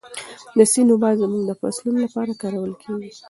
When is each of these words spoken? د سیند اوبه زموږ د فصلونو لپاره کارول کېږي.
د 0.57 0.59
سیند 0.71 0.89
اوبه 0.91 1.09
زموږ 1.21 1.43
د 1.45 1.51
فصلونو 1.59 1.97
لپاره 2.05 2.31
کارول 2.41 2.73
کېږي. 2.81 3.09